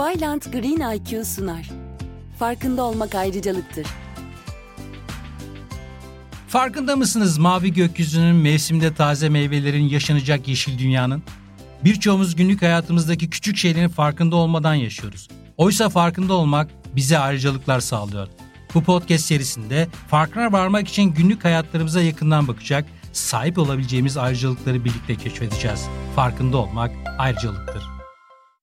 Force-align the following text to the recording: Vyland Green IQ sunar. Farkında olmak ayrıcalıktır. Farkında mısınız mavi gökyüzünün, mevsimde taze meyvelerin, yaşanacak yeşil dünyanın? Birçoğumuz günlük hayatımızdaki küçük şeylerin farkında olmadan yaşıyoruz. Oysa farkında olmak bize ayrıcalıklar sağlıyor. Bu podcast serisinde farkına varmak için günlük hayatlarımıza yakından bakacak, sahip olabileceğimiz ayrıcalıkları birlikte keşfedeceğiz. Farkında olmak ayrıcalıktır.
Vyland 0.00 0.42
Green 0.42 0.96
IQ 0.96 1.24
sunar. 1.24 1.70
Farkında 2.38 2.82
olmak 2.82 3.14
ayrıcalıktır. 3.14 3.86
Farkında 6.48 6.96
mısınız 6.96 7.38
mavi 7.38 7.72
gökyüzünün, 7.72 8.36
mevsimde 8.36 8.94
taze 8.94 9.28
meyvelerin, 9.28 9.88
yaşanacak 9.88 10.48
yeşil 10.48 10.78
dünyanın? 10.78 11.22
Birçoğumuz 11.84 12.36
günlük 12.36 12.62
hayatımızdaki 12.62 13.30
küçük 13.30 13.56
şeylerin 13.56 13.88
farkında 13.88 14.36
olmadan 14.36 14.74
yaşıyoruz. 14.74 15.28
Oysa 15.56 15.88
farkında 15.88 16.34
olmak 16.34 16.70
bize 16.96 17.18
ayrıcalıklar 17.18 17.80
sağlıyor. 17.80 18.28
Bu 18.74 18.82
podcast 18.82 19.24
serisinde 19.24 19.88
farkına 20.08 20.52
varmak 20.52 20.88
için 20.88 21.02
günlük 21.02 21.44
hayatlarımıza 21.44 22.02
yakından 22.02 22.48
bakacak, 22.48 22.84
sahip 23.12 23.58
olabileceğimiz 23.58 24.16
ayrıcalıkları 24.16 24.84
birlikte 24.84 25.16
keşfedeceğiz. 25.16 25.86
Farkında 26.16 26.56
olmak 26.56 26.90
ayrıcalıktır. 27.18 27.99